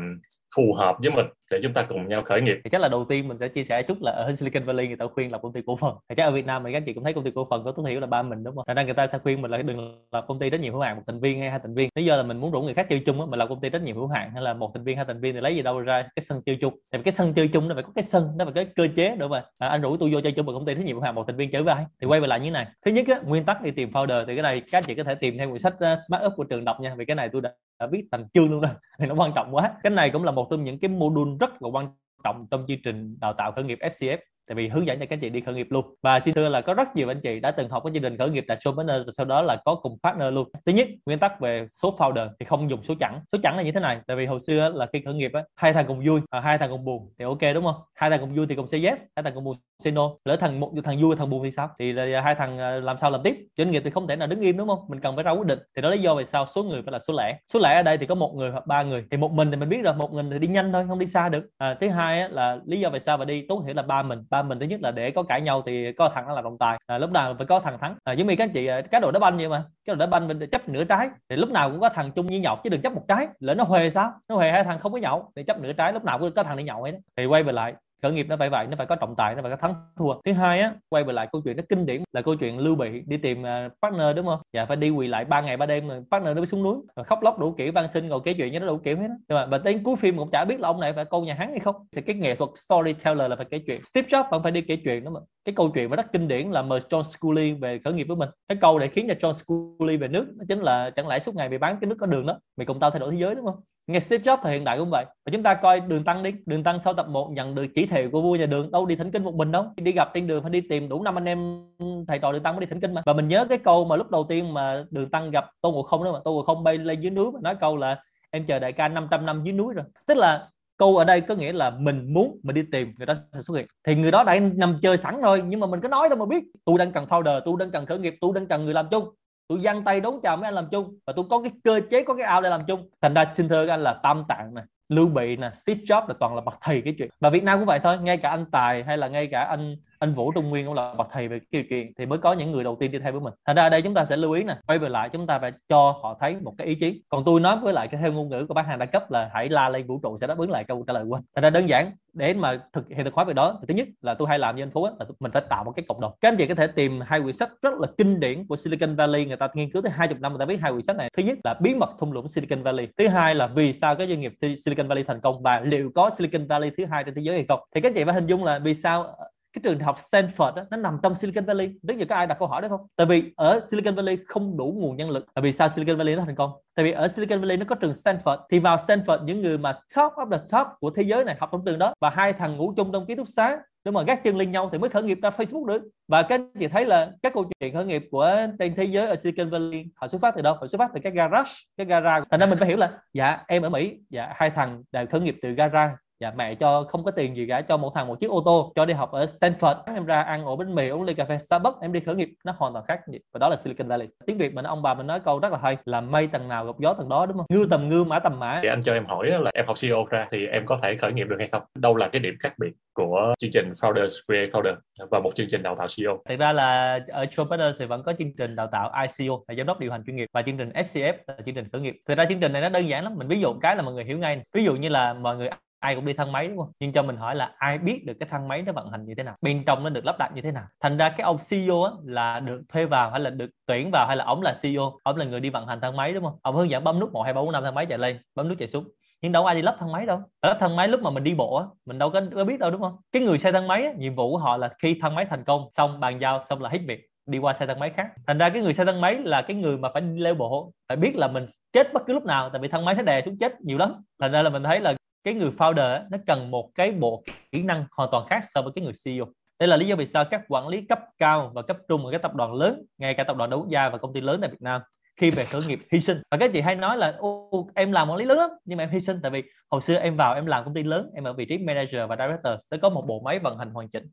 [0.57, 1.27] phù hợp với mình?
[1.55, 2.61] Để chúng ta cùng nhau khởi nghiệp.
[2.65, 4.97] Thì chắc là đầu tiên mình sẽ chia sẻ chút là ở Silicon Valley người
[4.97, 5.95] ta khuyên lập công ty cổ phần.
[6.09, 7.73] Thì chắc ở Việt Nam thì các chị cũng thấy công ty cổ phần có
[7.73, 8.65] tối thiểu là ba mình đúng không?
[8.67, 10.83] Thành ra người ta sẽ khuyên mình là đừng lập công ty trách nhiệm hữu
[10.83, 11.89] hạn một thành viên hay hai thành viên.
[11.95, 13.71] Lý do là mình muốn rủ người khác chơi chung á mình lập công ty
[13.71, 15.63] trách nhiệm hữu hạn hay là một thành viên hai thành viên thì lấy gì
[15.63, 16.75] đâu ra cái sân chơi chung.
[16.91, 18.95] Tại cái sân chơi chung nó phải có cái sân nó phải có cái cơ
[18.97, 20.97] chế đúng không à, anh rủ tôi vô chơi chung một công ty trách nhiệm
[20.97, 22.67] hữu hạn một thành viên chơi với ai thì quay về lại như này.
[22.85, 25.15] Thứ nhất á, nguyên tắc đi tìm founder thì cái này các chị có thể
[25.15, 27.43] tìm theo quyển sách uh, Smart Up của trường đọc nha vì cái này tôi
[27.43, 29.71] đã đã viết thành chương luôn rồi thì nó quan trọng quá.
[29.83, 31.89] Cái này cũng là một trong những cái module rất là quan
[32.25, 35.17] trọng trong chương trình đào tạo khởi nghiệp FCF tại vì hướng dẫn cho các
[35.17, 35.95] anh chị đi khởi nghiệp luôn.
[36.03, 38.19] Và xin thưa là có rất nhiều anh chị đã từng học cái chương trình
[38.19, 40.49] khởi nghiệp tại Showpreneur và sau đó là có cùng partner luôn.
[40.67, 43.21] Thứ nhất nguyên tắc về số founder thì không dùng số chẵn.
[43.33, 45.43] Số chẵn là như thế này tại vì hồi xưa là khi khởi nghiệp á
[45.57, 47.75] hai thằng cùng vui à, hai thằng cùng buồn thì ok đúng không?
[47.95, 50.11] Hai thằng cùng vui thì cùng say yes hai thằng cùng buồn say no.
[50.25, 51.71] Lỡ thằng một thằng vui thằng buồn thì sao?
[51.79, 53.37] Thì là hai thằng à, làm sao làm tiếp?
[53.59, 54.79] Doanh nghiệp thì không thể nào đứng im đúng không?
[54.89, 55.59] Mình cần phải ra quyết định.
[55.77, 57.39] Thì đó lý do vì sao số người phải là số lẻ.
[57.53, 59.05] Số lẻ ở đây thì có một người hoặc ba người.
[59.11, 61.07] Thì một mình thì mình biết rồi một mình thì đi nhanh thôi không đi
[61.07, 61.47] xa được.
[61.59, 64.03] À, thứ hai á, là lý do vì sao mà đi tốt thể là ba
[64.03, 66.43] mình ba mình thứ nhất là để có cãi nhau thì có thằng nó là
[66.43, 66.79] trọng tài.
[66.87, 67.95] À, lúc nào phải có thằng thắng.
[68.05, 69.65] À, giống như các anh chị cái cá độ đá banh vậy mà.
[69.85, 71.09] Cái đồ đá banh mình chấp nửa trái.
[71.29, 73.29] Thì lúc nào cũng có thằng chung như nhậu chứ đừng chấp một trái.
[73.41, 74.13] Lỡ nó huề sao?
[74.29, 76.43] Nó huề hai thằng không có nhậu thì chấp nửa trái lúc nào cũng có
[76.43, 76.99] thằng đi nhậu ấy đó.
[77.17, 79.43] thì quay về lại khởi nghiệp nó phải vậy, nó phải có trọng tài, nó
[79.43, 80.15] phải có thắng, thua.
[80.25, 82.77] Thứ hai á, quay về lại câu chuyện nó kinh điển, là câu chuyện lưu
[82.77, 84.41] bị đi tìm à, partner đúng không?
[84.53, 86.77] Dạ phải đi quỳ lại ba ngày ba đêm mà partner nó mới xuống núi.
[86.97, 89.09] Rồi khóc lóc đủ kiểu, van xin ngồi kể chuyện cho nó đủ kiểu hết
[89.09, 89.15] đó.
[89.29, 91.35] nhưng mà và đến cuối phim cũng chả biết là ông này phải câu nhà
[91.35, 91.77] hắn hay không.
[91.97, 93.81] Thì cái nghệ thuật storyteller là phải kể chuyện.
[93.83, 96.29] Steve Jobs vẫn phải đi kể chuyện đó mà cái câu chuyện mà rất kinh
[96.29, 98.29] điển là mời John Scully về khởi nghiệp với mình.
[98.49, 101.35] Cái câu để khiến cho John Scully về nước đó chính là chẳng lẽ suốt
[101.35, 103.35] ngày bị bán cái nước có đường đó, mày cùng tao thay đổi thế giới
[103.35, 103.61] đúng không?
[103.87, 105.05] Nghe Steve Jobs thời hiện đại cũng vậy.
[105.05, 106.33] Và chúng ta coi đường tăng đi.
[106.47, 108.97] Đường tăng sau tập 1 nhận được chỉ thị của vua nhà đường, đâu đi
[108.97, 109.67] thỉnh kinh một mình đâu.
[109.77, 111.69] Đi gặp trên đường phải đi tìm đủ năm anh em
[112.09, 113.03] thầy trò đường tăng mới đi thỉnh kinh mà.
[113.07, 115.83] Và mình nhớ cái câu mà lúc đầu tiên mà đường tăng gặp tôn ngộ
[115.83, 116.19] không đó mà.
[116.25, 118.89] Tôn ngộ không bay lên dưới núi và nói câu là, em chờ đại ca
[118.89, 119.85] 500 năm dưới núi rồi.
[120.07, 123.15] Tức là câu ở đây có nghĩa là mình muốn mình đi tìm người đó
[123.33, 123.67] sẽ xuất hiện.
[123.87, 126.27] Thì người đó đã nằm chơi sẵn rồi, nhưng mà mình có nói đâu mà
[126.27, 126.45] biết.
[126.65, 129.09] Tôi đang cần founder tôi đang cần khởi nghiệp tôi đang cần người làm chung
[129.49, 132.03] tôi giăng tay đón chào mấy anh làm chung và tôi có cái cơ chế,
[132.03, 132.89] có cái ao để làm chung.
[133.01, 136.09] Thành ra xin thưa các anh là tam tạng này lưu bị nè, steve jobs
[136.09, 137.11] là toàn là bậc thầy cái chuyện.
[137.21, 139.77] Và việt nam cũng vậy thôi, ngay cả anh tài hay là ngay cả anh
[140.05, 142.53] anh vũ trung nguyên cũng là bậc thầy về cái chuyện thì mới có những
[142.53, 143.33] người đầu tiên đi theo với mình.
[143.47, 145.39] Thành ra ở đây chúng ta sẽ lưu ý nè quay về lại chúng ta
[145.39, 147.03] phải cho họ thấy một cái ý chí.
[147.09, 149.31] Còn tôi nói với lại cái theo ngôn ngữ của bác hàng đa cấp là
[149.33, 151.23] hãy la lên vũ trụ sẽ đáp ứng lại câu trả lời của anh.
[151.37, 153.89] Thành ra đơn giản để mà thực hiện thực hóa việc đó thì thứ nhất
[154.01, 156.01] là tôi hay làm như anh phú ấy, là mình phải tạo một cái cộng
[156.01, 156.13] đồng.
[156.21, 158.97] Các anh chị có thể tìm hai quyển sách rất là kinh điển của Silicon
[158.97, 161.11] Valley người ta nghiên cứu tới 20 năm người ta biết hai quyển sách này.
[161.17, 162.89] Thứ nhất là bí mật thung lũng Silicon Valley.
[162.99, 164.33] Thứ hai là vì sao cái doanh nghiệp
[164.65, 167.45] Silicon Valley thành công và liệu có Silicon Valley thứ hai trên thế giới hay
[167.49, 167.61] không.
[167.75, 169.17] Thì các anh chị phải hình dung là vì sao
[169.55, 171.71] cái trường đại học Stanford đó, nó nằm trong Silicon Valley.
[171.83, 172.81] Rất nhiều có ai đặt câu hỏi đó không?
[172.97, 175.27] Tại vì ở Silicon Valley không đủ nguồn nhân lực.
[175.35, 176.51] Tại vì sao Silicon Valley nó thành công?
[176.75, 178.39] Tại vì ở Silicon Valley nó có trường Stanford.
[178.51, 181.49] Thì vào Stanford những người mà top of the top của thế giới này học
[181.53, 184.25] trong trường đó và hai thằng ngủ chung trong ký túc xá nếu mà gác
[184.25, 185.83] chân lên nhau thì mới khởi nghiệp ra Facebook được.
[186.09, 189.07] Và các anh chị thấy là các câu chuyện khởi nghiệp của trên thế giới
[189.07, 190.55] ở Silicon Valley họ xuất phát từ đâu?
[190.55, 191.51] Họ xuất phát từ các garage.
[191.77, 192.25] Các garage.
[192.31, 195.21] Thành ra mình phải hiểu là dạ em ở Mỹ dạ hai thằng đều khởi
[195.21, 198.21] nghiệp từ garage dạ mẹ cho không có tiền gì cả cho một thằng một
[198.21, 201.03] chiếc ô tô cho đi học ở Stanford em ra ăn ổ bánh mì uống
[201.03, 203.01] ly cà phê Starbucks em đi khởi nghiệp nó hoàn toàn khác
[203.33, 205.59] và đó là Silicon Valley tiếng Việt mình ông bà mình nói câu rất là
[205.63, 208.19] hay là mây tầng nào gặp gió tầng đó đúng không ngư tầm ngư mã
[208.19, 210.79] tầm mã thì anh cho em hỏi là em học CEO ra thì em có
[210.83, 213.73] thể khởi nghiệp được hay không đâu là cái điểm khác biệt của chương trình
[213.73, 214.75] Founders Create Founder
[215.11, 216.19] và một chương trình đào tạo CEO.
[216.29, 219.67] Thực ra là ở Showpreneur thì vẫn có chương trình đào tạo ICO là giám
[219.67, 221.97] đốc điều hành chuyên nghiệp và chương trình FCF là chương trình khởi nghiệp.
[222.09, 223.15] Thực ra chương trình này nó đơn giản lắm.
[223.17, 224.41] Mình ví dụ cái là mọi người hiểu ngay.
[224.53, 225.49] Ví dụ như là mọi người
[225.85, 226.73] ai cũng đi thang máy đúng không?
[226.81, 229.15] Nhưng cho mình hỏi là ai biết được cái thang máy nó vận hành như
[229.15, 229.35] thế nào?
[229.43, 230.65] Bên trong nó được lắp đặt như thế nào?
[230.81, 234.07] Thành ra cái ông CEO á, là được thuê vào hay là được tuyển vào
[234.07, 236.39] hay là ông là CEO ông là người đi vận hành thang máy đúng không?
[236.43, 238.49] Ông hướng dẫn bấm nút một hai ba bốn năm thang máy chạy lên bấm
[238.49, 238.89] nút chạy xuống.
[239.23, 240.21] Nhưng đâu ai đi lắp thang máy đâu.
[240.43, 242.71] Lắp thang máy lúc mà mình đi bộ á mình đâu có, có biết đâu
[242.71, 242.97] đúng không?
[243.13, 245.45] Cái người xe thang máy á, nhiệm vụ của họ là khi thang máy thành
[245.45, 248.09] công xong bàn giao xong là hết việc đi qua xe thang máy khác.
[248.27, 250.97] Thành ra cái người xe thang máy là cái người mà phải leo bộ phải
[250.97, 253.39] biết là mình chết bất cứ lúc nào tại vì thang máy nó đè xuống
[253.39, 253.93] chết nhiều lắm.
[254.21, 257.63] Thành ra là mình thấy là cái người founder nó cần một cái bộ kỹ
[257.63, 259.27] năng hoàn toàn khác so với cái người CEO
[259.59, 262.13] đây là lý do vì sao các quản lý cấp cao và cấp trung ở
[262.13, 264.51] các tập đoàn lớn, ngay cả tập đoàn đấu gia và công ty lớn tại
[264.51, 264.81] Việt Nam,
[265.17, 266.23] khi về khởi nghiệp hy sinh.
[266.31, 268.85] Và các chị hay nói là, ô, em làm quản lý lớn lắm, nhưng mà
[268.85, 271.25] em hy sinh tại vì hồi xưa em vào em làm công ty lớn, em
[271.25, 274.07] ở vị trí manager và director, sẽ có một bộ máy vận hành hoàn chỉnh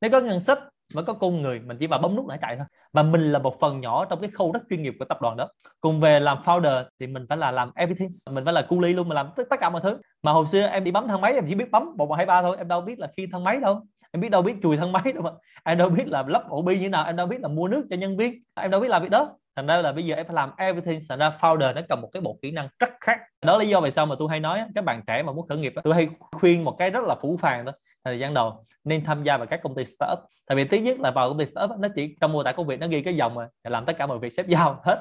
[0.00, 0.58] nếu có ngân sách
[0.94, 2.66] mới có con người mình chỉ vào bấm nút là chạy thôi.
[2.92, 5.36] Và mình là một phần nhỏ trong cái khâu rất chuyên nghiệp của tập đoàn
[5.36, 5.48] đó.
[5.80, 8.08] Cùng về làm founder thì mình phải là làm everything.
[8.30, 9.98] Mình phải là cu ly luôn mà làm tất, tất cả mọi thứ.
[10.22, 12.42] Mà hồi xưa em đi bấm thang máy em chỉ biết bấm một hai ba
[12.42, 12.56] thôi.
[12.58, 13.82] Em đâu biết là khi thang máy đâu.
[14.12, 15.30] Em biết đâu biết chùi thang máy đâu mà.
[15.64, 17.04] Em đâu biết là lắp ổ bi như nào.
[17.04, 18.34] Em đâu biết là mua nước cho nhân viên.
[18.54, 19.36] Em đâu biết làm việc đó.
[19.56, 21.00] Thành ra là bây giờ em phải làm everything.
[21.08, 23.18] Thành ra founder nó cần một cái bộ kỹ năng rất khác.
[23.42, 25.48] Đó là lý do vì sao mà tôi hay nói các bạn trẻ mà muốn
[25.48, 28.64] khởi nghiệp tôi hay khuyên một cái rất là phủ phàng thôi thời gian đầu
[28.84, 30.18] nên tham gia vào các công ty startup.
[30.46, 32.66] Tại vì thứ nhất là vào công ty startup nó chỉ trong mô tả công
[32.66, 35.00] việc nó ghi cái dòng mà làm tất cả mọi việc sếp giao hết.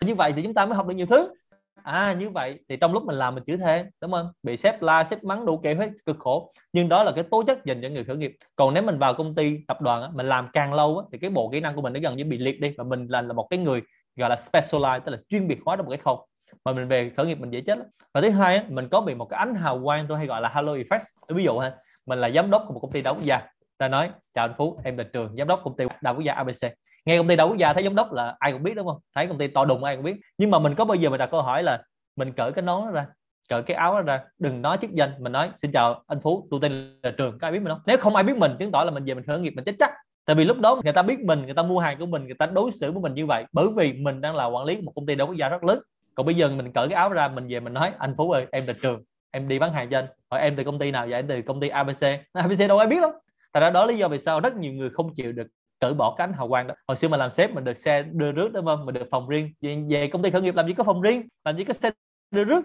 [0.00, 1.34] Như vậy thì chúng ta mới học được nhiều thứ.
[1.82, 4.32] À như vậy thì trong lúc mình làm mình chữ thế đúng không?
[4.42, 6.52] Bị sếp la sếp mắng đủ kiểu hết cực khổ.
[6.72, 8.32] Nhưng đó là cái tố chất dành cho người khởi nghiệp.
[8.56, 11.48] Còn nếu mình vào công ty tập đoàn mình làm càng lâu thì cái bộ
[11.52, 13.46] kỹ năng của mình nó gần như bị liệt đi và mình là, là một
[13.50, 13.82] cái người
[14.16, 16.26] gọi là specialized tức là chuyên biệt hóa trong một cái khâu
[16.64, 17.86] mà mình về khởi nghiệp mình dễ chết lắm.
[18.14, 20.48] Và thứ hai mình có bị một cái ánh hào quang tôi hay gọi là
[20.48, 21.72] halo effect ví dụ ha,
[22.06, 23.40] mình là giám đốc của một công ty đa quốc gia
[23.78, 26.32] ra nói, chào anh phú, em là trường giám đốc công ty đa quốc gia
[26.32, 26.66] abc
[27.04, 28.98] nghe công ty đa quốc gia, thấy giám đốc là ai cũng biết, đúng không?
[29.14, 30.16] Thấy công ty to đùng ai cũng biết.
[30.38, 31.82] Nhưng mà mình có bao giờ mình đặt câu hỏi là
[32.16, 33.06] mình cởi cái nón ra,
[33.48, 36.60] cởi cái áo ra, đừng nói chức danh, mình nói, xin chào anh phú, tôi
[36.62, 37.80] tên là trường, có ai biết mình không?
[37.86, 39.74] Nếu không ai biết mình, chứng tỏ là mình về mình khởi nghiệp mình chết
[39.78, 39.90] chắc.
[40.24, 42.34] Tại vì lúc đó người ta biết mình, người ta mua hàng của mình, người
[42.34, 43.44] ta đối xử với mình như vậy.
[43.52, 45.78] Bởi vì mình đang là quản lý một công ty đa quốc gia rất lớn
[46.14, 48.46] còn bây giờ mình cởi cái áo ra mình về mình nói anh phú ơi
[48.52, 50.06] em là trường em đi bán hàng cho anh.
[50.30, 51.14] Hỏi em từ công ty nào vậy?
[51.14, 53.12] Em từ công ty abc abc đâu ai biết đâu
[53.52, 55.46] tại ra đó lý do vì sao rất nhiều người không chịu được
[55.80, 56.74] cởi bỏ cánh hào quang đó.
[56.88, 58.86] Hồi xưa mà làm sếp mình được xe đưa rước đúng không?
[58.86, 61.28] Mình được phòng riêng về, về công ty khởi nghiệp làm gì có phòng riêng
[61.44, 61.90] làm gì có xe
[62.30, 62.64] đưa rước.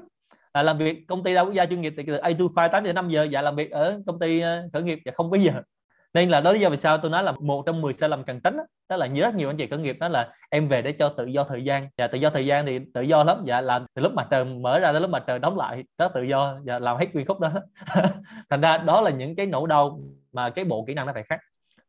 [0.51, 2.71] À, làm việc công ty đa quốc gia chuyên nghiệp thì từ A to 5
[2.71, 5.31] 8 giờ năm giờ dạ làm việc ở công ty ờ, khởi nghiệp dạ không
[5.31, 5.51] có giờ
[6.17, 8.23] nên là đó lý do vì sao tôi nói là một trong 10 sai lầm
[8.23, 10.67] cần tránh đó, đó là như rất nhiều anh chị khởi nghiệp đó là em
[10.67, 11.83] về để cho tự do thời gian.
[11.83, 13.43] Và dạ, tự do thời gian thì tự do lắm.
[13.45, 16.07] Dạ làm từ lúc mặt trời mở ra tới lúc mặt trời đóng lại đó
[16.07, 16.59] tự do.
[16.65, 17.51] Dạ làm hết quy khúc đó.
[18.49, 19.99] Thành ra đó là những cái nỗi đau
[20.31, 21.39] mà cái bộ kỹ năng nó phải khác.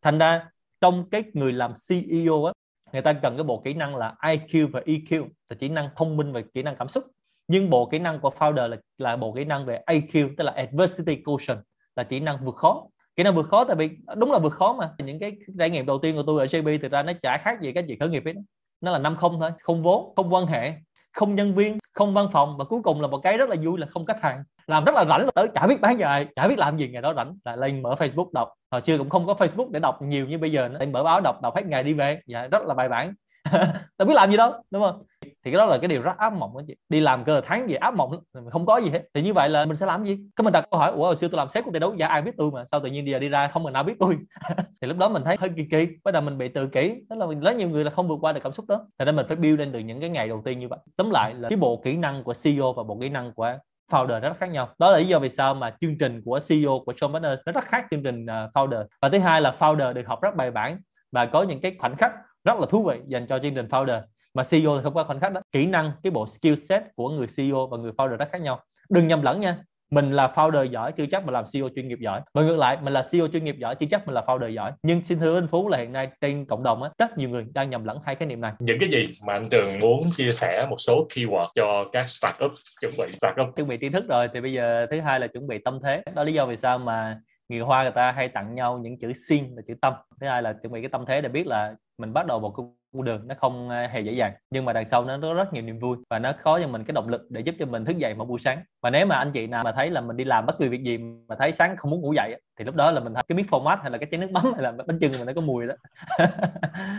[0.03, 0.47] Thành ra
[0.81, 2.53] trong cái người làm CEO á
[2.93, 6.17] người ta cần cái bộ kỹ năng là IQ và EQ là kỹ năng thông
[6.17, 7.05] minh và kỹ năng cảm xúc.
[7.49, 10.53] Nhưng bộ kỹ năng của founder là là bộ kỹ năng về AQ tức là
[10.53, 11.59] adversity quotient
[11.97, 12.85] là kỹ năng vượt khó
[13.19, 14.91] kỹ năng vượt khó tại vì đúng là vượt khó mà.
[14.99, 17.61] Những cái trải nghiệm đầu tiên của tôi ở JB thực ra nó chả khác
[17.61, 18.35] gì các chị khởi nghiệp ấy
[18.81, 20.73] nó là năm không thôi, không vốn, không quan hệ,
[21.13, 23.79] không nhân viên, không văn phòng và cuối cùng là một cái rất là vui
[23.79, 24.45] là không khách hàng.
[24.67, 26.05] Làm rất là rảnh tới chả biết bán gì
[26.37, 27.37] chả biết làm gì ngày đó rảnh.
[27.45, 28.49] Là lên mở Facebook đọc.
[28.71, 31.21] Hồi xưa cũng không có Facebook để đọc nhiều như bây giờ lên mở báo
[31.21, 32.21] đọc đọc hết ngày đi về.
[32.27, 33.15] Dạ rất là bài bản.
[33.97, 35.03] Tao biết làm gì đâu, đúng không?
[35.45, 36.77] Thì cái đó là cái điều rất ác mộng đó chị.
[36.89, 38.21] Đi làm cơ tháng gì ác mộng
[38.51, 39.03] không có gì hết.
[39.15, 40.17] Thì như vậy là mình sẽ làm gì?
[40.37, 42.07] Cái mình đặt câu hỏi, ủa, hồi xưa tôi làm sếp của tỷ đấu dạ
[42.07, 42.65] ai biết tôi mà.
[42.65, 44.19] Sao tự nhiên giờ đi ra không người nào biết tôi?
[44.81, 45.89] Thì lúc đó mình thấy hơi kỳ kỳ.
[46.05, 46.95] Bắt đầu mình bị tự kỷ.
[47.11, 48.87] Tức là mình rất nhiều người là không vượt qua được cảm xúc đó.
[48.99, 50.79] Cho nên mình phải build lên từ những cái ngày đầu tiên như vậy.
[50.97, 53.59] Tóm lại là cái bộ kỹ năng của CEO và bộ kỹ năng của
[53.93, 54.69] founder rất khác nhau.
[54.79, 57.53] Đó là lý do vì sao mà chương trình của CEO của John Partners nó
[57.53, 58.85] rất khác chương trình ờ, founder.
[59.03, 60.81] Và thứ hai là founder được học rất bài bản
[61.13, 62.13] và có những cái khoảnh khắc
[62.45, 64.01] rất là thú vị dành cho chương trình founder
[64.39, 67.09] mà CEO thì không có khoảnh khắc đó kỹ năng cái bộ skill set của
[67.09, 68.61] người CEO và người founder rất khác nhau.
[68.91, 69.57] Đừng nhầm lẫn nha
[69.91, 72.21] mình là founder giỏi chưa chắc mình làm CEO chuyên nghiệp giỏi.
[72.35, 74.73] Và ngược lại mình là CEO chuyên nghiệp giỏi chưa chắc mình là founder giỏi.
[74.83, 77.47] Nhưng xin thưa anh Phú là hiện nay trên cộng đồng á, rất nhiều người
[77.55, 78.53] đang nhầm lẫn hai khái niệm này.
[78.59, 82.53] Những cái gì mà anh Trường muốn chia sẻ một số keyword cho các startup
[82.81, 83.17] chuẩn bị?
[83.17, 83.57] Startup.
[83.57, 86.03] Chuẩn bị tri thức rồi thì bây giờ thứ hai là chuẩn bị tâm thế.
[86.15, 89.13] Đó lý do vì sao mà người Hoa người ta hay tặng nhau những chữ
[89.29, 89.95] xin là chữ tâm.
[90.21, 92.55] Thứ hai là chuẩn bị cái tâm thế để biết là mình bắt đầu một
[92.93, 94.33] con đường nó không ờ, hề dễ dàng.
[94.51, 96.85] Nhưng mà đằng sau nó có rất nhiều niềm vui và nó có cho mình
[96.85, 98.63] cái động lực để giúp cho mình thức dậy mỗi buổi sáng.
[98.83, 100.83] Và nếu mà anh chị nào mà thấy là mình đi làm bất kỳ việc
[100.83, 100.99] gì
[101.29, 103.47] mà thấy sáng không muốn ngủ dậy thì lúc đó là mình thấy cái miếng
[103.47, 105.67] format hay là cái chén nước mắm hay là bánh chưng mà nó có mùi
[105.67, 105.75] đó.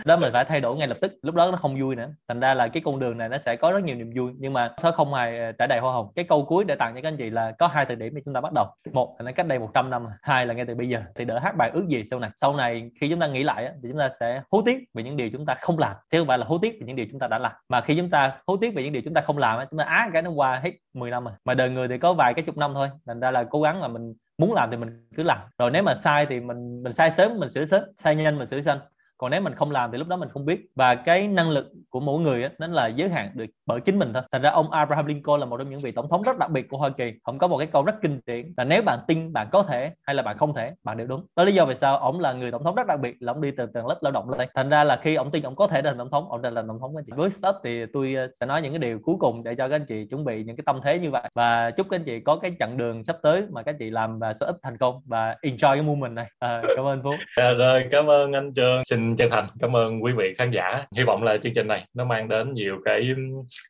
[0.04, 2.08] Đó mình phải thay đổi ngay lập tức, lúc đó nó không vui nữa.
[2.28, 4.52] Thành ra là cái con đường này nó sẽ có rất nhiều niềm vui, nhưng
[4.52, 6.12] mà nó không hề ờ, trải đầy hoa hồng.
[6.14, 8.22] Cái câu cuối để tặng cho các anh chị là có hai thời điểm để
[8.24, 8.66] chúng ta bắt đầu.
[8.92, 11.02] Một là nó cách đây 100 năm, hai là ngay từ bây giờ.
[11.14, 12.30] Thì đỡ hát bài ước gì sau này.
[12.36, 15.16] Sau này khi chúng ta nghĩ lại thì chúng ta sẽ hối tiếc về những
[15.16, 17.20] điều chúng ta không làm, chứ không phải là hối tiếc về những điều chúng
[17.20, 17.52] ta đã làm.
[17.68, 19.84] Mà khi chúng ta hối tiếc về những điều chúng ta không làm chúng ta
[19.84, 21.34] á cái nó qua hết 10 năm rồi.
[21.44, 22.90] Mà đời người thì có vài cái chục năm thôi.
[23.06, 25.38] Thành ra là cố gắng là mình muốn làm thì mình cứ làm.
[25.58, 28.46] Rồi nếu mà sai thì mình mình sai sớm, mình sửa sớm, sai nhanh, mình
[28.46, 28.78] sửa nhanh
[29.20, 30.66] còn nếu mình không làm thì lúc đó mình không biết.
[30.74, 33.98] Và cái năng lực của mỗi người đó, nó là giới hạn được bởi chính
[33.98, 34.22] mình thôi.
[34.32, 36.68] Thành ra ông Abraham Lincoln là một trong những vị tổng thống rất đặc biệt
[36.68, 37.12] của Hoa Kỳ.
[37.22, 39.92] Ông có một cái câu rất kinh điển là nếu bạn tin bạn có thể
[40.02, 41.26] hay là bạn không thể bạn đều đúng.
[41.36, 43.40] Đó lý do vì sao ông là người tổng thống rất đặc biệt là ông
[43.40, 44.48] đi từ tầng lớp lao động lên.
[44.54, 46.62] Thành ra là khi ông tin ông có thể là tổng thống ông đã là
[46.68, 47.12] tổng thống anh chị.
[47.16, 49.74] Với stop thì tôi ờ, sẽ nói những cái điều cuối cùng để cho các
[49.74, 51.22] anh chị chuẩn bị những cái tâm thế như vậy.
[51.34, 53.90] Và chúc các anh chị có cái chặng đường sắp tới mà các anh chị
[53.90, 56.26] làm và startup thành công và enjoy cái moment này.
[56.38, 57.10] À, cảm ơn Phú.
[57.36, 59.46] À, rồi cảm ơn anh Trường xin chân thành.
[59.60, 60.84] Cảm ơn quý vị khán giả.
[60.96, 63.14] Hy vọng là chương trình này nó mang đến nhiều cái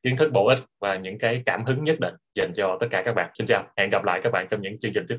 [0.02, 3.02] kiến thức bổ ích và những cái cảm hứng nhất định dành cho tất cả
[3.04, 3.30] các bạn.
[3.34, 3.64] Xin chào.
[3.76, 5.16] Hẹn gặp lại các bạn trong những chương trình tiếp